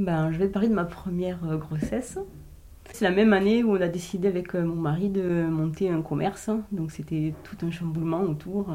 Ben, 0.00 0.32
je 0.32 0.38
vais 0.38 0.48
parler 0.48 0.68
de 0.68 0.74
ma 0.74 0.84
première 0.84 1.38
euh, 1.44 1.58
grossesse. 1.58 2.18
C'est 2.92 3.04
la 3.04 3.10
même 3.10 3.34
année 3.34 3.62
où 3.62 3.76
on 3.76 3.80
a 3.80 3.86
décidé 3.86 4.28
avec 4.28 4.54
euh, 4.54 4.64
mon 4.64 4.74
mari 4.74 5.10
de 5.10 5.46
monter 5.46 5.90
un 5.90 6.00
commerce. 6.00 6.48
Donc 6.72 6.90
c'était 6.90 7.34
tout 7.44 7.66
un 7.66 7.70
chamboulement 7.70 8.22
autour. 8.22 8.74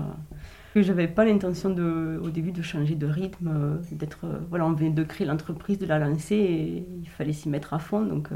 Je 0.76 0.82
n'avais 0.82 1.08
pas 1.08 1.26
l'intention 1.26 1.72
de, 1.72 2.22
au 2.24 2.30
début 2.30 2.52
de 2.52 2.62
changer 2.62 2.94
de 2.94 3.08
rythme, 3.08 3.82
d'être. 3.92 4.28
Voilà, 4.50 4.68
on 4.68 4.74
venait 4.74 4.92
de 4.92 5.04
créer 5.04 5.26
l'entreprise, 5.26 5.80
de 5.80 5.88
la 5.88 5.98
lancer 5.98 6.86
il 7.02 7.09
fallait 7.09 7.34
s'y 7.34 7.50
mettre 7.50 7.73
à 7.73 7.80
fond. 7.80 8.02
Donc 8.05 8.30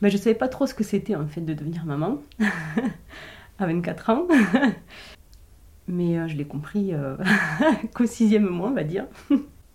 ben, 0.00 0.08
je 0.08 0.16
ne 0.16 0.20
savais 0.20 0.34
pas 0.34 0.48
trop 0.48 0.66
ce 0.66 0.74
que 0.74 0.84
c'était 0.84 1.14
en 1.14 1.26
fait 1.26 1.42
de 1.42 1.52
devenir 1.52 1.84
maman 1.84 2.22
à 3.58 3.66
24 3.66 4.10
ans. 4.10 4.26
Mais 5.88 6.18
euh, 6.18 6.28
je 6.28 6.36
l'ai 6.36 6.44
compris 6.44 6.94
euh, 6.94 7.16
qu'au 7.94 8.06
sixième 8.06 8.48
mois, 8.48 8.68
on 8.68 8.74
va 8.74 8.84
dire. 8.84 9.06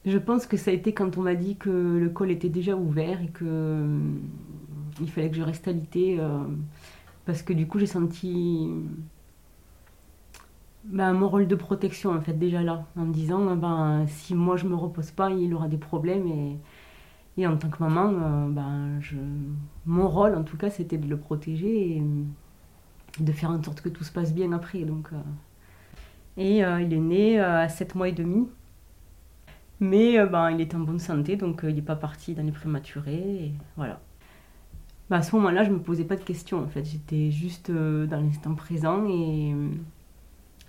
Je 0.07 0.17
pense 0.17 0.47
que 0.47 0.57
ça 0.57 0.71
a 0.71 0.73
été 0.73 0.93
quand 0.93 1.17
on 1.17 1.21
m'a 1.21 1.35
dit 1.35 1.57
que 1.57 1.69
le 1.69 2.09
col 2.09 2.31
était 2.31 2.49
déjà 2.49 2.75
ouvert 2.75 3.21
et 3.21 3.27
que 3.27 3.45
euh, 3.45 3.99
il 5.01 5.09
fallait 5.09 5.29
que 5.29 5.35
je 5.35 5.43
reste 5.43 5.67
alitée. 5.67 6.19
parce 7.25 7.41
que 7.43 7.53
du 7.53 7.67
coup, 7.67 7.79
j'ai 7.79 7.85
senti 7.87 8.69
ben, 10.85 11.13
mon 11.13 11.27
rôle 11.29 11.47
de 11.47 11.55
protection, 11.55 12.11
en 12.11 12.21
fait, 12.21 12.33
déjà 12.33 12.63
là, 12.63 12.85
en 12.97 13.05
me 13.05 13.13
disant 13.13 13.55
ben, 13.55 14.05
si 14.07 14.33
moi 14.35 14.57
je 14.57 14.65
me 14.67 14.75
repose 14.75 15.11
pas, 15.11 15.29
il 15.31 15.53
aura 15.53 15.67
des 15.67 15.77
problèmes. 15.77 16.27
Et, 17.37 17.45
en 17.45 17.57
tant 17.57 17.69
que 17.69 17.83
maman, 17.83 18.47
ben, 18.49 18.99
je, 19.01 19.17
mon 19.85 20.07
rôle, 20.09 20.35
en 20.35 20.43
tout 20.43 20.57
cas, 20.57 20.69
c'était 20.71 20.97
de 20.97 21.07
le 21.07 21.17
protéger 21.17 21.97
et 21.97 22.03
de 23.19 23.31
faire 23.31 23.51
en 23.51 23.61
sorte 23.61 23.81
que 23.81 23.89
tout 23.89 24.03
se 24.03 24.11
passe 24.11 24.33
bien 24.33 24.51
après. 24.53 24.79
Donc. 24.83 25.11
Et 26.37 26.63
euh, 26.63 26.81
il 26.81 26.93
est 26.93 26.99
né 26.99 27.39
euh, 27.39 27.63
à 27.63 27.69
7 27.69 27.95
mois 27.95 28.09
et 28.09 28.11
demi. 28.11 28.47
Mais 29.79 30.17
euh, 30.19 30.25
ben, 30.25 30.51
il 30.51 30.61
est 30.61 30.73
en 30.75 30.79
bonne 30.79 30.99
santé, 30.99 31.35
donc 31.35 31.61
il 31.63 31.75
n'est 31.75 31.81
pas 31.81 31.95
parti 31.95 32.33
dans 32.33 32.43
les 32.43 32.51
prématurés. 32.51 33.51
Voilà. 33.75 33.99
Ben, 35.09 35.17
à 35.17 35.21
ce 35.21 35.35
moment-là, 35.35 35.63
je 35.63 35.69
ne 35.69 35.75
me 35.75 35.79
posais 35.81 36.03
pas 36.03 36.15
de 36.15 36.23
questions. 36.23 36.59
En 36.63 36.67
fait, 36.67 36.83
j'étais 36.85 37.31
juste 37.31 37.71
dans 37.71 38.21
l'instant 38.21 38.55
présent 38.55 39.05
et, 39.07 39.53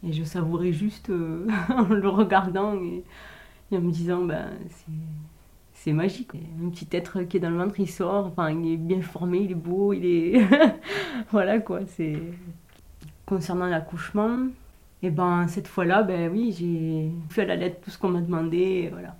et, 0.07 0.13
je 0.13 0.25
savourais 0.25 0.73
juste 0.73 1.11
en 1.69 1.89
le 1.89 2.09
regardant 2.09 2.75
et, 2.75 3.05
en 3.73 3.81
me 3.81 3.91
disant 3.91 4.25
ben, 4.25 4.51
c'est 5.79 5.93
magique. 5.93 6.33
Un 6.35 6.69
petit 6.71 6.89
être 6.93 7.23
qui 7.23 7.37
est 7.37 7.41
dans 7.41 7.51
le 7.51 7.57
ventre, 7.57 7.79
il 7.79 7.89
sort, 7.89 8.27
enfin, 8.27 8.51
il 8.51 8.73
est 8.73 8.77
bien 8.77 9.01
formé, 9.01 9.39
il 9.39 9.53
est 9.53 9.55
beau, 9.55 9.93
il 9.93 10.05
est. 10.05 10.47
voilà 11.31 11.61
quoi. 11.61 11.81
C'est. 11.87 12.21
Concernant 13.27 13.67
l'accouchement, 13.67 14.39
et 15.03 15.11
ben 15.11 15.47
cette 15.49 15.69
fois-là, 15.69 16.03
ben 16.03 16.31
oui, 16.33 16.55
j'ai 16.59 17.11
fait 17.31 17.43
à 17.43 17.47
la 17.47 17.57
lettre 17.57 17.81
tout 17.83 17.91
ce 17.91 17.99
qu'on 17.99 18.09
m'a 18.09 18.21
demandé, 18.21 18.89
voilà. 18.93 19.17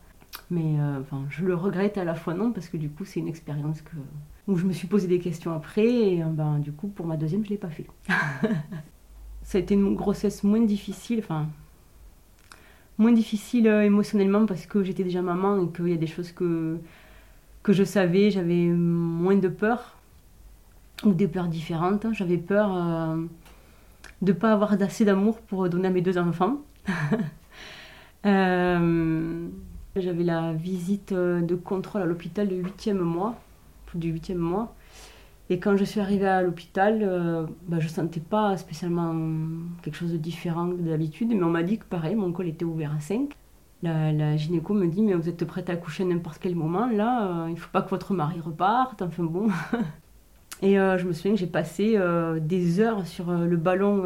Mais 0.51 0.79
euh, 0.81 1.01
enfin, 1.01 1.25
je 1.31 1.45
le 1.45 1.55
regrette 1.55 1.99
à 1.99 2.05
la 2.05 2.15
fois 2.15 2.35
non, 2.35 2.53
parce 2.53 2.69
que 2.69 2.77
du 2.77 2.89
coup, 2.89 3.05
c'est 3.05 3.21
une 3.21 3.29
expérience 3.29 3.83
que, 3.83 3.97
où 4.49 4.57
je 4.57 4.65
me 4.65 4.73
suis 4.73 4.89
posé 4.89 5.07
des 5.07 5.21
questions 5.21 5.53
après, 5.55 5.87
et 5.87 6.23
euh, 6.23 6.27
ben, 6.27 6.59
du 6.59 6.73
coup, 6.73 6.89
pour 6.89 7.07
ma 7.07 7.17
deuxième, 7.17 7.43
je 7.45 7.49
ne 7.49 7.51
l'ai 7.51 7.59
pas 7.59 7.71
fait. 7.71 7.87
Ça 9.43 9.59
a 9.59 9.61
été 9.61 9.75
une 9.75 9.95
grossesse 9.95 10.43
moins 10.43 10.61
difficile, 10.61 11.21
enfin, 11.21 11.47
moins 12.99 13.13
difficile 13.13 13.69
euh, 13.69 13.85
émotionnellement 13.85 14.47
parce 14.47 14.67
que 14.67 14.83
j'étais 14.83 15.05
déjà 15.05 15.23
maman 15.23 15.63
et 15.63 15.73
qu'il 15.73 15.89
y 15.89 15.95
a 15.95 15.97
des 15.97 16.07
choses 16.07 16.33
que, 16.33 16.79
que 17.63 17.73
je 17.73 17.85
savais, 17.85 18.31
j'avais 18.31 18.67
moins 18.67 19.37
de 19.37 19.49
peur, 19.49 19.97
ou 21.05 21.13
des 21.13 21.29
peurs 21.29 21.49
différentes. 21.49 22.07
J'avais 22.13 22.39
peur 22.39 23.17
de 24.23 24.33
ne 24.33 24.39
pas 24.39 24.53
avoir 24.53 24.73
assez 24.81 25.05
d'amour 25.05 25.39
pour 25.41 25.69
donner 25.69 25.89
à 25.89 25.91
mes 25.91 26.03
deux 26.03 26.19
enfants. 26.19 26.59
Euh, 28.27 29.47
j'avais 29.95 30.25
la 30.25 30.53
visite 30.53 31.15
de 31.15 31.55
contrôle 31.55 32.03
à 32.03 32.05
l'hôpital 32.05 32.49
du 32.49 32.57
huitième 32.57 32.99
mois, 32.99 33.37
du 33.95 34.13
mois. 34.35 34.75
Et 35.51 35.59
quand 35.59 35.77
je 35.77 35.85
suis 35.85 36.01
arrivée 36.01 36.29
à 36.29 36.43
l'hôpital, 36.43 37.01
euh, 37.03 37.47
bah, 37.69 37.79
je 37.81 37.87
ne 37.87 37.91
sentais 37.91 38.21
pas 38.21 38.57
spécialement 38.59 39.15
quelque 39.83 39.95
chose 39.95 40.13
de 40.13 40.19
différent 40.19 40.67
d'habitude, 40.67 41.29
mais 41.29 41.43
on 41.43 41.51
m'a 41.51 41.63
dit 41.63 41.79
que 41.79 41.85
pareil, 41.85 42.15
mon 42.15 42.33
col 42.33 42.49
était 42.49 42.67
ouvert 42.67 42.95
à 42.95 43.01
5. 43.01 43.33
La, 43.83 44.13
la, 44.13 44.37
gynéco 44.37 44.75
me 44.75 44.89
dit, 44.89 45.03
mais 45.03 45.15
vous 45.15 45.29
êtes 45.29 45.45
prête 45.45 45.71
à 45.71 45.75
accoucher 45.75 46.03
à 46.03 46.07
n'importe 46.07 46.39
quel 46.41 46.55
moment, 46.55 46.87
là, 46.87 47.45
euh, 47.45 47.49
il 47.49 47.55
ne 47.55 47.59
faut 47.59 47.71
pas 47.71 47.81
que 47.81 47.91
votre 47.91 48.13
mari 48.13 48.41
reparte, 48.41 49.01
enfin 49.01 49.23
bon. 49.23 49.49
Et 50.61 50.79
euh, 50.79 50.99
je 50.99 51.07
me 51.07 51.13
souviens 51.13 51.33
que 51.33 51.39
j'ai 51.39 51.47
passé 51.47 51.95
euh, 51.97 52.41
des 52.41 52.81
heures 52.81 53.07
sur 53.07 53.31
euh, 53.31 53.45
le 53.45 53.57
ballon 53.57 54.05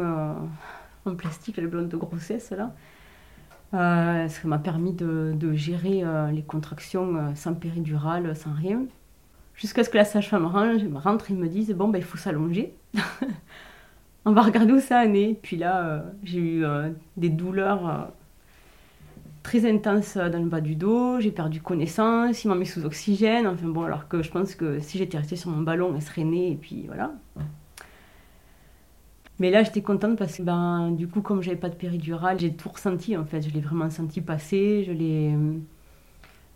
en 1.05 1.15
plastique, 1.15 1.57
le 1.57 1.67
ballon 1.67 1.87
de 1.87 1.97
grossesse 1.97 2.51
là. 2.51 2.73
ça 3.71 4.47
m'a 4.47 4.59
permis 4.59 4.93
de, 4.93 5.53
gérer 5.53 6.03
les 6.31 6.43
contractions 6.43 7.35
sans 7.35 7.53
péridurale, 7.53 8.35
sans 8.35 8.53
rien. 8.53 8.83
Jusqu'à 9.55 9.83
ce 9.83 9.89
que 9.89 9.97
la 9.97 10.05
sage-femme 10.05 10.45
rentre 10.45 11.31
et 11.31 11.33
me 11.33 11.47
dise 11.47 11.71
Bon, 11.73 11.89
ben, 11.89 11.99
il 11.99 12.03
faut 12.03 12.17
s'allonger. 12.17 12.73
On 14.25 14.31
va 14.31 14.41
regarder 14.41 14.71
où 14.71 14.79
ça 14.79 15.01
en 15.01 15.13
est. 15.13 15.37
Puis 15.41 15.57
là, 15.57 16.05
j'ai 16.23 16.39
eu 16.39 16.65
des 17.17 17.29
douleurs 17.29 18.11
très 19.43 19.69
intense 19.69 20.17
dans 20.17 20.41
le 20.41 20.49
bas 20.49 20.61
du 20.61 20.75
dos, 20.75 21.19
j'ai 21.19 21.31
perdu 21.31 21.61
connaissance, 21.61 22.43
il 22.43 22.47
m'a 22.47 22.55
mis 22.55 22.65
sous 22.65 22.85
oxygène, 22.85 23.45
enfin 23.45 23.67
bon, 23.67 23.83
alors 23.83 24.07
que 24.07 24.23
je 24.23 24.31
pense 24.31 24.55
que 24.55 24.79
si 24.79 24.97
j'étais 24.97 25.17
restée 25.17 25.35
sur 25.35 25.51
mon 25.51 25.61
ballon, 25.61 25.93
elle 25.95 26.01
serait 26.01 26.23
née, 26.23 26.51
et 26.51 26.55
puis 26.55 26.85
voilà. 26.87 27.11
Mais 29.39 29.51
là, 29.51 29.63
j'étais 29.63 29.81
contente 29.81 30.17
parce 30.17 30.37
que, 30.37 30.43
ben, 30.43 30.91
du 30.91 31.07
coup, 31.07 31.21
comme 31.21 31.41
j'avais 31.41 31.57
pas 31.57 31.69
de 31.69 31.75
péridurale, 31.75 32.39
j'ai 32.39 32.53
tout 32.53 32.69
ressenti 32.69 33.17
en 33.17 33.25
fait. 33.25 33.41
Je 33.41 33.53
l'ai 33.53 33.61
vraiment 33.61 33.89
senti 33.89 34.21
passer, 34.21 34.83
je 34.85 34.91
l'ai. 34.91 35.35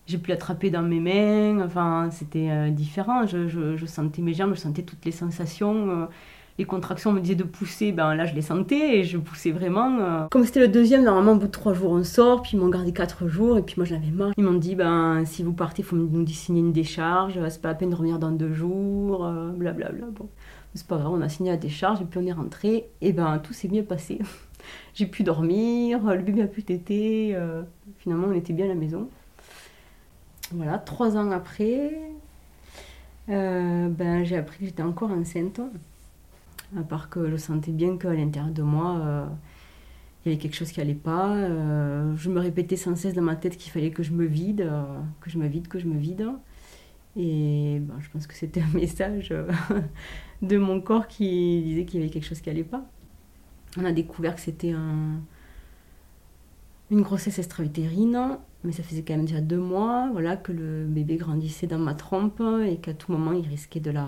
J'ai 0.06 0.18
pu 0.18 0.30
l'attraper 0.30 0.69
dans 0.69 0.84
mes 0.84 1.02
mains, 1.02 1.66
enfin, 1.66 2.09
c'était 2.12 2.50
euh, 2.50 2.69
différent. 2.69 3.25
Je, 3.25 3.86
sentais 3.86 4.22
mes 4.22 4.34
jambes, 4.34 4.54
je 4.56 4.59
sentais 4.59 4.84
toutes 4.84 5.04
les 5.04 5.12
sensations. 5.12 6.08
Les 6.57 6.66
contractions 6.66 7.12
me 7.12 7.19
disaient 7.19 7.35
de 7.35 7.44
pousser, 7.44 7.91
ben 7.91 8.16
là 8.16 8.25
je 8.25 8.34
les 8.34 8.41
sentais 8.41 8.97
et 8.97 9.03
je 9.03 9.19
poussais 9.19 9.51
vraiment. 9.51 10.00
Euh. 10.00 10.28
Comme 10.31 10.44
c'était 10.44 10.59
le 10.59 10.68
deuxième, 10.68 11.03
normalement 11.03 11.34
au 11.34 11.35
bout 11.35 11.45
de 11.45 11.51
trois 11.51 11.73
jours 11.73 11.91
on 11.91 12.03
sort, 12.03 12.41
puis 12.41 12.51
ils 12.53 12.59
m'ont 12.59 12.69
gardé 12.69 12.91
quatre 12.94 13.28
jours 13.28 13.59
et 13.59 13.62
puis 13.62 13.75
moi 13.78 13.85
j'en 13.85 13.97
avais 13.97 14.09
marre. 14.09 14.34
Ils 14.38 14.44
m'ont 14.44 14.57
dit 14.57 14.73
ben 14.73 15.23
si 15.25 15.44
vous 15.44 15.53
partez, 15.53 15.84
il 15.84 15.85
faut 15.85 15.95
nous 15.95 16.28
signer 16.28 16.62
une 16.62 16.73
décharge, 16.73 17.40
c'est 17.50 17.62
pas 17.62 17.69
la 17.69 17.75
peine 17.75 17.91
de 17.91 17.95
revenir 17.95 18.18
dans 18.18 18.31
deux 18.31 18.53
jours, 18.53 19.31
blablabla. 19.56 20.06
Euh, 20.06 20.12
bon, 20.12 20.29
c'est 20.73 20.88
pas 20.88 20.97
grave, 20.97 21.12
on 21.13 21.22
a 21.22 21.29
signé 21.29 21.51
la 21.51 21.57
décharge 21.57 22.01
et 22.01 22.06
puis 22.06 22.19
on 22.19 22.25
est 22.25 22.31
rentré 22.31 22.88
et 23.01 23.13
ben 23.13 23.38
tout 23.38 23.53
s'est 23.53 23.68
bien 23.68 23.84
passé. 23.84 24.18
J'ai 24.95 25.06
pu 25.06 25.22
dormir, 25.22 26.00
le 26.03 26.24
bébé 26.24 26.41
a 26.41 26.47
pu 26.47 26.63
téter, 26.63 27.35
euh, 27.35 27.62
finalement 28.00 28.28
on 28.29 28.34
était 28.34 28.53
bien 28.53 28.66
à 28.66 28.69
la 28.69 28.75
maison. 28.75 29.09
Voilà, 30.51 30.79
trois 30.79 31.18
ans 31.18 31.29
après, 31.29 31.91
ben, 33.28 34.24
j'ai 34.24 34.38
appris 34.38 34.59
que 34.59 34.66
j'étais 34.66 34.81
encore 34.81 35.12
enceinte 35.12 35.59
à 36.76 36.84
part 36.84 37.10
que 37.10 37.30
je 37.30 37.38
sentais 37.38 37.72
bien 37.72 37.98
qu'à 37.98 38.14
l'intérieur 38.14 38.52
de 38.52 38.62
moi, 38.62 38.98
euh, 38.98 39.26
il 40.26 40.30
y 40.30 40.32
avait 40.34 40.42
quelque 40.42 40.56
chose 40.56 40.72
qui 40.72 40.82
allait 40.82 40.94
pas. 40.94 41.36
Euh, 41.36 42.16
je 42.16 42.30
me 42.30 42.40
répétais 42.40 42.76
sans 42.76 42.96
cesse 42.96 43.14
dans 43.14 43.22
ma 43.22 43.36
tête 43.36 43.58
qu'il 43.58 43.72
fallait 43.72 43.92
que 43.92 44.04
je 44.04 44.12
me 44.12 44.26
vide, 44.26 44.62
euh, 44.62 44.84
que 45.22 45.30
je 45.30 45.38
me 45.38 45.48
vide, 45.48 45.68
que 45.68 45.80
je 45.80 45.88
me 45.88 45.98
vide. 45.98 46.28
Et 47.16 47.80
ben, 47.82 47.96
je 48.00 48.10
pense 48.10 48.28
que 48.28 48.34
c'était 48.34 48.62
un 48.62 48.68
message 48.74 49.34
de 50.42 50.58
mon 50.58 50.82
corps 50.82 51.08
qui 51.08 51.62
disait 51.64 51.86
qu'il 51.86 52.00
y 52.00 52.04
avait 52.04 52.12
quelque 52.12 52.26
chose 52.26 52.42
qui 52.42 52.50
allait 52.50 52.64
pas. 52.64 52.86
On 53.78 53.86
a 53.86 53.92
découvert 53.92 54.36
que 54.36 54.42
c'était 54.42 54.72
un, 54.72 55.22
une 56.92 57.02
grossesse 57.02 57.40
extra-utérine, 57.40 58.38
mais 58.64 58.72
ça 58.72 58.84
faisait 58.84 59.04
quand 59.04 59.16
même 59.16 59.26
déjà 59.26 59.42
deux 59.42 59.60
mois, 59.60 60.10
voilà, 60.12 60.36
que 60.36 60.52
le 60.52 60.86
bébé 60.86 61.18
grandissait 61.18 61.68
dans 61.68 61.80
ma 61.80 61.94
trompe 61.94 62.42
et 62.66 62.78
qu'à 62.78 62.94
tout 62.94 63.12
moment 63.12 63.34
il 63.34 63.48
risquait 63.48 63.80
de 63.80 63.92
la 63.92 64.08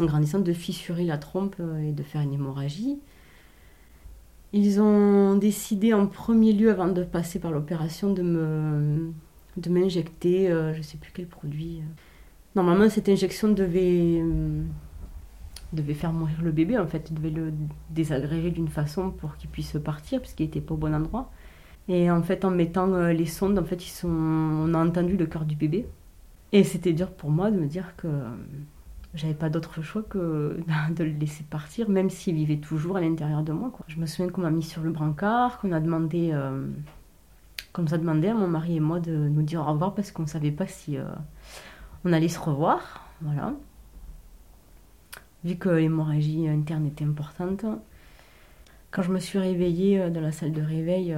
en 0.00 0.04
grandissant, 0.04 0.40
de 0.40 0.52
fissurer 0.52 1.04
la 1.04 1.18
trompe 1.18 1.56
euh, 1.60 1.88
et 1.88 1.92
de 1.92 2.02
faire 2.02 2.20
une 2.20 2.34
hémorragie. 2.34 2.98
Ils 4.52 4.80
ont 4.80 5.36
décidé 5.36 5.92
en 5.92 6.06
premier 6.06 6.52
lieu, 6.52 6.70
avant 6.70 6.86
de 6.88 7.02
passer 7.02 7.38
par 7.38 7.50
l'opération, 7.50 8.12
de 8.12 8.22
me 8.22 9.12
de 9.56 9.70
m'injecter, 9.70 10.50
euh, 10.50 10.72
je 10.72 10.78
ne 10.78 10.82
sais 10.82 10.96
plus 10.96 11.12
quel 11.14 11.26
produit. 11.26 11.80
Normalement, 12.56 12.88
cette 12.88 13.08
injection 13.08 13.48
devait, 13.52 14.20
euh, 14.20 14.64
devait 15.72 15.94
faire 15.94 16.12
mourir 16.12 16.42
le 16.42 16.50
bébé, 16.50 16.76
en 16.76 16.88
fait, 16.88 17.12
devait 17.12 17.30
le 17.30 17.52
désagréger 17.90 18.50
d'une 18.50 18.68
façon 18.68 19.10
pour 19.12 19.36
qu'il 19.36 19.50
puisse 19.50 19.76
partir, 19.84 20.20
puisqu'il 20.20 20.44
n'était 20.44 20.60
pas 20.60 20.74
au 20.74 20.76
bon 20.76 20.92
endroit. 20.92 21.30
Et 21.88 22.10
en 22.10 22.22
fait, 22.22 22.44
en 22.44 22.50
mettant 22.50 22.86
les 23.08 23.26
sondes, 23.26 23.58
en 23.58 23.64
fait, 23.64 23.84
ils 23.86 23.90
sont... 23.90 24.08
on 24.08 24.74
a 24.74 24.84
entendu 24.84 25.16
le 25.16 25.26
cœur 25.26 25.44
du 25.44 25.54
bébé. 25.54 25.86
Et 26.52 26.64
c'était 26.64 26.92
dur 26.92 27.10
pour 27.10 27.30
moi 27.30 27.50
de 27.50 27.58
me 27.58 27.66
dire 27.66 27.94
que 27.96 28.08
j'avais 29.14 29.34
pas 29.34 29.48
d'autre 29.48 29.80
choix 29.82 30.02
que 30.02 30.60
de 30.90 31.04
le 31.04 31.10
laisser 31.10 31.44
partir, 31.44 31.88
même 31.88 32.10
s'il 32.10 32.34
vivait 32.34 32.56
toujours 32.56 32.96
à 32.96 33.00
l'intérieur 33.00 33.42
de 33.42 33.52
moi. 33.52 33.70
Quoi. 33.70 33.84
Je 33.88 33.98
me 33.98 34.06
souviens 34.06 34.30
qu'on 34.30 34.42
m'a 34.42 34.50
mis 34.50 34.62
sur 34.62 34.82
le 34.82 34.90
brancard, 34.90 35.58
qu'on 35.60 35.72
a 35.72 35.80
demandé, 35.80 36.30
euh, 36.32 36.66
qu'on 37.72 37.82
nous 37.82 37.94
a 37.94 37.98
demandé 37.98 38.28
à 38.28 38.34
mon 38.34 38.48
mari 38.48 38.76
et 38.76 38.80
moi 38.80 39.00
de 39.00 39.12
nous 39.12 39.42
dire 39.42 39.60
au 39.60 39.64
revoir 39.64 39.94
parce 39.94 40.10
qu'on 40.10 40.26
savait 40.26 40.50
pas 40.50 40.66
si 40.66 40.98
euh, 40.98 41.04
on 42.04 42.12
allait 42.12 42.28
se 42.28 42.40
revoir. 42.40 43.08
Voilà. 43.20 43.54
Vu 45.44 45.56
que 45.56 45.68
l'hémorragie 45.68 46.48
interne 46.48 46.86
était 46.86 47.04
importante. 47.04 47.64
Quand 48.90 49.02
je 49.02 49.12
me 49.12 49.18
suis 49.18 49.38
réveillée 49.38 50.00
euh, 50.00 50.10
dans 50.10 50.20
la 50.20 50.32
salle 50.32 50.52
de 50.52 50.62
réveil, 50.62 51.16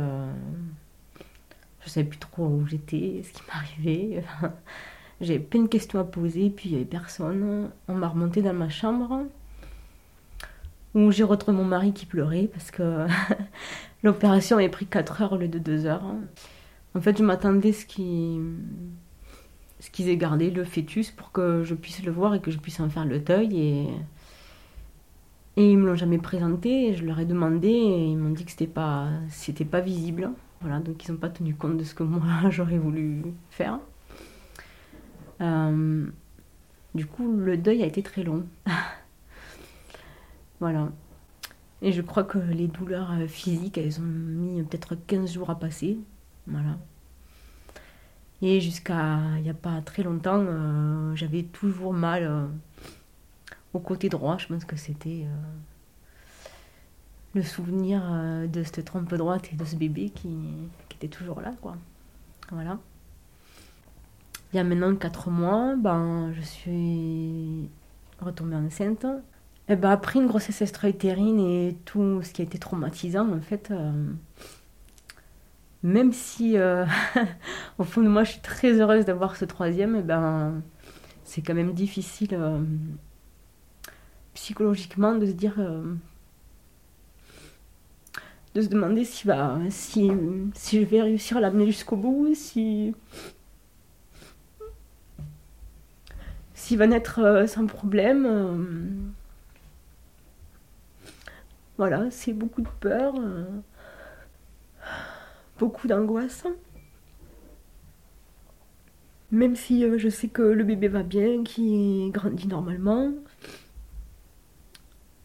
Je 1.81 1.89
savais 1.89 2.07
plus 2.07 2.19
trop 2.19 2.47
où 2.47 2.67
j'étais, 2.67 3.23
ce 3.23 3.33
qui 3.33 3.43
m'arrivait. 3.49 4.25
J'avais 5.21 5.39
plein 5.39 5.63
de 5.63 5.69
questions 5.69 5.99
à 5.99 6.05
poser, 6.05 6.51
puis 6.51 6.69
il 6.69 6.73
n'y 6.73 6.79
avait 6.79 6.85
personne. 6.85 7.71
On 7.89 7.95
m'a 7.95 8.09
remonté 8.09 8.43
dans 8.43 8.53
ma 8.53 8.69
chambre, 8.69 9.25
où 10.95 11.11
j'ai 11.11 11.25
retrouvé 11.25 11.57
mon 11.57 11.65
mari 11.65 11.93
qui 11.93 12.07
pleurait 12.07 12.49
parce 12.53 12.71
que 12.71 13.07
l'opération 14.03 14.57
avait 14.59 14.69
pris 14.69 14.87
4 14.87 15.23
heures 15.23 15.33
au 15.33 15.37
lieu 15.37 15.49
de 15.49 15.59
2 15.59 15.87
heures. 15.87 16.05
En 16.95 17.01
fait, 17.01 17.19
je 17.19 17.23
m'attendais 17.23 17.73
qui 17.73 18.41
ce 19.81 19.91
qu'ils 19.91 20.09
aient 20.09 20.17
gardé 20.17 20.51
le 20.51 20.65
fœtus 20.65 21.11
pour 21.11 21.33
que 21.33 21.63
je 21.65 21.75
puisse 21.75 22.03
le 22.03 22.11
voir 22.11 22.35
et 22.35 22.41
que 22.41 22.51
je 22.51 22.59
puisse 22.59 22.81
en 22.81 22.89
faire 22.89 23.05
le 23.05 23.19
deuil 23.19 23.59
et 23.59 23.89
et 25.59 25.71
ils 25.71 25.79
me 25.79 25.87
l'ont 25.87 25.97
jamais 25.97 26.19
présenté 26.19 26.95
je 26.95 27.05
leur 27.05 27.21
ai 27.21 27.27
demandé 27.27 27.69
et 27.69 28.07
ils 28.07 28.17
m'ont 28.17 28.31
dit 28.31 28.45
que 28.45 28.51
c'était 28.51 28.67
pas 28.67 29.09
pas 29.71 29.81
visible 29.81 30.31
voilà 30.61 30.81
donc 30.81 31.05
ils 31.05 31.13
n'ont 31.13 31.19
pas 31.19 31.29
tenu 31.29 31.55
compte 31.55 31.77
de 31.77 31.85
ce 31.85 31.95
que 31.95 32.03
moi 32.03 32.23
j'aurais 32.51 32.79
voulu 32.79 33.23
faire 33.51 33.79
euh, 35.41 36.07
du 36.95 37.07
coup 37.07 37.37
le 37.37 37.57
deuil 37.57 37.83
a 37.83 37.87
été 37.87 38.03
très 38.03 38.23
long 38.23 38.47
voilà 40.61 40.91
et 41.83 41.93
je 41.93 42.03
crois 42.03 42.25
que 42.25 42.39
les 42.39 42.69
douleurs 42.69 43.13
physiques 43.29 43.79
elles 43.79 44.01
ont 44.01 44.05
mis 44.05 44.63
peut-être 44.63 44.97
15 45.07 45.33
jours 45.33 45.51
à 45.51 45.59
passer 45.59 45.99
voilà 46.47 46.77
et 48.43 48.61
jusqu'à 48.61 49.19
il 49.37 49.43
n'y 49.43 49.51
a 49.51 49.55
pas 49.55 49.81
très 49.81 50.03
longtemps, 50.03 50.45
euh, 50.47 51.15
j'avais 51.15 51.43
toujours 51.43 51.95
mal 51.95 52.25
euh, 52.25 52.47
au 53.73 53.79
côté 53.79 54.09
droit. 54.09 54.37
Je 54.39 54.47
pense 54.47 54.65
que 54.65 54.77
c'était 54.77 55.25
euh, 55.25 56.49
le 57.35 57.43
souvenir 57.43 58.03
de 58.49 58.63
cette 58.63 58.85
trompe 58.85 59.15
droite 59.15 59.49
et 59.53 59.57
de 59.57 59.65
ce 59.65 59.77
bébé 59.77 60.11
qui, 60.11 60.37
qui, 60.89 60.97
était 60.97 61.09
toujours 61.09 61.41
là. 61.41 61.53
Quoi. 61.63 61.77
Voilà. 62.51 62.79
Il 64.53 64.57
y 64.57 64.59
a 64.59 64.65
maintenant 64.65 64.95
4 64.95 65.31
mois, 65.31 65.75
ben, 65.77 66.33
je 66.35 66.41
suis 66.41 67.69
retombée 68.21 68.57
enceinte. 68.57 69.07
Et 69.69 69.77
ben, 69.77 69.91
après 69.91 70.19
une 70.21 70.27
grossesse 70.27 70.63
extra-utérine 70.63 71.41
et 71.41 71.77
tout 71.85 72.23
ce 72.23 72.33
qui 72.33 72.43
a 72.43 72.45
été 72.45 72.59
traumatisant, 72.59 73.29
en 73.33 73.41
fait, 73.41 73.73
même 75.87 76.13
si 76.13 76.59
euh, 76.59 76.85
au 77.79 77.85
fond 77.85 78.03
de 78.03 78.09
moi 78.09 78.25
je 78.25 78.33
suis 78.33 78.41
très 78.41 78.73
heureuse 78.81 79.05
d'avoir 79.05 79.37
ce 79.37 79.45
troisième, 79.45 79.97
eh 79.97 80.03
ben, 80.03 80.61
c'est 81.25 81.43
quand 81.43 81.55
même 81.55 81.75
difficile 81.75 82.31
euh, 82.33 82.59
psychologiquement 84.35 85.15
de 85.15 85.27
se 85.27 85.33
dire, 85.33 85.55
euh, 85.59 85.95
de 88.55 88.63
se 88.63 88.69
demander 88.69 89.05
si, 89.05 89.29
bah, 89.29 89.59
si, 89.71 90.11
si 90.55 90.81
je 90.81 90.87
vais 90.87 91.03
réussir 91.03 91.37
à 91.37 91.41
l'amener 91.41 91.67
jusqu'au 91.67 91.97
bout, 91.97 92.35
si 92.35 92.93
va 96.75 96.89
naître 96.89 97.45
sans 97.47 97.67
problème. 97.67 99.13
voilà, 101.79 102.11
c'est 102.11 102.33
beaucoup 102.33 102.63
de 102.63 102.69
peur 102.81 103.15
beaucoup 105.59 105.87
d'angoisse. 105.87 106.45
Même 109.33 109.57
si 109.57 109.85
euh, 109.85 109.99
je 109.99 110.09
sais 110.09 110.29
que 110.29 110.43
le 110.43 110.65
bébé 110.65 110.89
va 110.89 111.03
bien, 111.03 111.43
qu'il 111.43 112.11
grandit 112.13 112.47
normalement. 112.47 113.13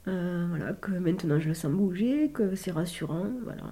Euh, 0.07 0.45
voilà, 0.49 0.73
que 0.73 0.91
maintenant 0.91 1.39
je 1.39 1.49
le 1.49 1.53
sens 1.53 1.71
bouger, 1.71 2.31
que 2.33 2.55
c'est 2.55 2.71
rassurant, 2.71 3.27
voilà. 3.43 3.63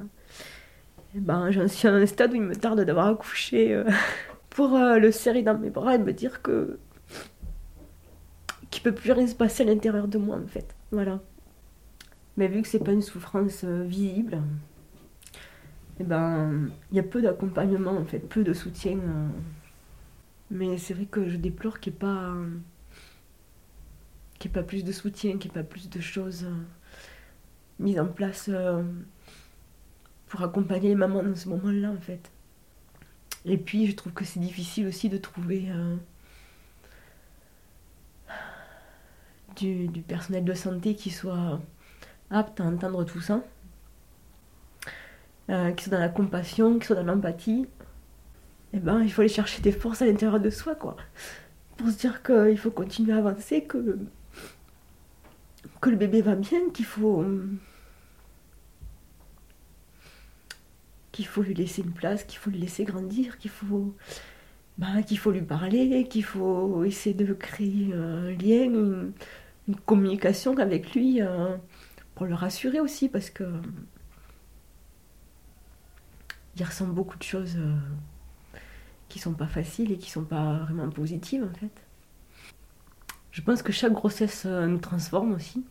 Et 1.16 1.20
ben, 1.20 1.50
j'en 1.50 1.68
suis 1.68 1.88
à 1.88 1.94
un 1.94 2.06
stade 2.06 2.34
où 2.34 2.36
il 2.36 2.44
me 2.44 2.56
tarde 2.56 2.82
d'avoir 2.82 3.08
accouché 3.08 3.74
euh, 3.74 3.84
pour 4.52 4.78
le 4.78 5.12
serrer 5.12 5.42
dans 5.42 5.58
mes 5.58 5.72
bras 5.72 5.96
et 5.96 5.98
me 5.98 6.14
dire 6.14 6.44
que 6.44 6.78
peut 8.82 8.94
plus 8.94 9.12
rien 9.12 9.28
se 9.28 9.36
passer 9.36 9.64
à 9.64 9.66
l'intérieur 9.66 10.08
de 10.08 10.18
moi 10.18 10.38
en 10.38 10.48
fait. 10.48 10.76
Voilà. 10.92 11.20
Mais 12.38 12.48
vu 12.48 12.62
que 12.62 12.68
c'est 12.68 12.84
pas 12.84 12.94
une 12.94 13.02
souffrance 13.02 13.64
visible, 13.64 14.42
eh 16.00 16.04
ben, 16.04 16.70
il 16.92 16.98
y 16.98 17.00
a 17.00 17.04
peu 17.04 17.22
d'accompagnement, 17.22 17.92
en 17.92 18.06
fait, 18.06 18.20
peu 18.20 18.44
de 18.44 18.54
soutien. 18.54 18.98
Euh. 18.98 19.28
Mais 20.50 20.78
c'est 20.78 20.94
vrai 20.94 21.06
que 21.06 21.28
je 21.28 21.36
déplore 21.36 21.80
qu'il 21.80 21.92
n'y 21.94 21.98
ait 21.98 22.00
pas, 22.00 22.34
qu'il 24.40 24.52
pas 24.52 24.64
plus 24.64 24.84
de 24.84 24.92
soutien, 24.92 25.38
qu'il 25.38 25.52
n'y 25.52 25.58
ait 25.58 25.62
pas 25.62 25.70
plus 25.70 25.90
de 25.90 26.00
choses 26.00 26.46
euh, 26.46 26.56
mises 27.80 28.00
en 28.00 28.08
place 28.08 28.50
euh, 28.50 28.82
pour 30.28 30.42
accompagner 30.42 30.90
les 30.90 30.96
mamans 30.96 31.22
dans 31.22 31.36
ce 31.36 31.50
moment-là, 31.50 31.92
en 31.92 32.00
fait. 32.00 32.32
Et 33.46 33.58
puis, 33.58 33.88
je 33.88 33.96
trouve 33.96 34.14
que 34.14 34.24
c'est 34.24 34.40
difficile 34.40 34.88
aussi 34.88 35.10
de 35.10 35.18
trouver 35.18 35.68
du, 39.60 40.02
personnel 40.02 40.44
de 40.44 40.54
santé 40.54 40.96
qui 40.96 41.10
soit 41.10 41.60
apte 42.32 42.60
à 42.60 42.64
entendre 42.64 43.04
tout 43.04 43.22
ça. 43.22 43.42
Euh, 45.50 45.72
qui 45.72 45.86
sont 45.86 45.92
dans 45.92 46.00
la 46.00 46.10
compassion, 46.10 46.78
qui 46.78 46.86
sont 46.86 46.94
dans 46.94 47.04
l'empathie, 47.04 47.68
eh 48.74 48.80
ben, 48.80 49.02
il 49.02 49.12
faut 49.12 49.22
aller 49.22 49.30
chercher 49.30 49.62
des 49.62 49.72
forces 49.72 50.02
à 50.02 50.06
l'intérieur 50.06 50.40
de 50.40 50.50
soi, 50.52 50.76
quoi. 50.76 50.96
Pour 51.78 51.90
se 51.90 51.98
dire 51.98 52.22
qu'il 52.22 52.58
faut 52.58 52.70
continuer 52.70 53.14
à 53.14 53.18
avancer, 53.18 53.64
que, 53.64 53.98
que 55.82 55.90
le 55.90 55.96
bébé 55.96 56.22
va 56.22 56.36
bien, 56.36 56.70
qu'il 56.72 56.86
faut. 56.86 57.26
qu'il 61.12 61.26
faut 61.26 61.42
lui 61.42 61.54
laisser 61.54 61.82
une 61.82 61.92
place, 61.92 62.24
qu'il 62.24 62.38
faut 62.40 62.50
lui 62.50 62.60
laisser 62.60 62.84
grandir, 62.84 63.38
qu'il 63.40 63.52
faut. 63.52 63.96
Ben, 64.78 65.04
qu'il 65.04 65.18
faut 65.18 65.32
lui 65.32 65.42
parler, 65.42 66.08
qu'il 66.08 66.24
faut 66.24 66.86
essayer 66.86 67.14
de 67.14 67.34
créer 67.34 67.94
un 67.94 68.32
lien, 68.32 69.12
communication 69.76 70.58
avec 70.58 70.94
lui, 70.94 71.22
euh, 71.22 71.56
pour 72.16 72.26
le 72.26 72.36
rassurer 72.36 72.80
aussi, 72.80 73.10
parce 73.10 73.30
que 73.30 73.46
il 76.60 76.66
ressent 76.66 76.88
beaucoup 76.88 77.18
de 77.18 77.24
choses 77.24 77.56
euh, 77.58 77.76
qui 79.08 79.20
sont 79.20 79.34
pas 79.34 79.48
faciles 79.48 79.92
et 79.92 79.98
qui 79.98 80.10
sont 80.10 80.26
pas 80.26 80.60
vraiment 80.60 80.90
positives 80.90 81.44
en 81.44 81.54
fait. 81.58 81.72
Je 83.32 83.42
pense 83.42 83.62
que 83.62 83.72
chaque 83.72 83.94
grossesse 83.94 84.44
euh, 84.46 84.68
nous 84.68 84.80
transforme 84.80 85.34
aussi. 85.34 85.66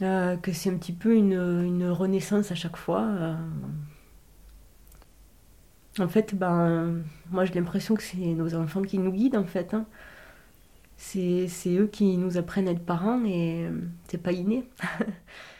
Euh, 0.00 0.36
que 0.36 0.52
c'est 0.52 0.70
un 0.70 0.76
petit 0.76 0.92
peu 0.92 1.12
une, 1.14 1.88
renaissance 1.90 2.52
à 2.52 2.54
chaque 2.54 2.76
fois. 2.76 3.36
En 5.98 6.06
fait, 6.06 6.36
ben, 6.36 7.02
moi 7.32 7.44
j'ai 7.44 7.54
l'impression 7.54 7.96
que 7.96 8.02
c'est 8.04 8.16
nos 8.16 8.54
enfants 8.54 8.82
qui 8.82 8.98
nous 8.98 9.10
guident 9.10 9.38
en 9.38 9.44
fait. 9.44 9.74
Hein. 9.74 9.86
C'est 10.98 11.48
eux 11.68 11.86
qui 11.86 12.16
nous 12.16 12.36
apprennent 12.36 12.68
à 12.68 12.72
être 12.72 12.84
parents 12.84 13.24
et 13.24 13.68
c'est 14.08 14.18
pas 14.22 14.32
inné. 14.32 14.64